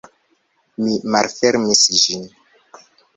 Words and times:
Mi 0.85 0.95
malfermis 1.15 1.83
ĝin. 2.05 2.25